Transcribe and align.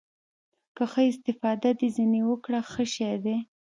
که 0.75 0.83
ښه 0.91 1.01
استفاده 1.11 1.71
دې 1.79 1.87
ځنې 1.95 2.21
وکړه 2.29 2.59
ښه 2.71 2.85
شى 2.93 3.11
ديه. 3.23 3.39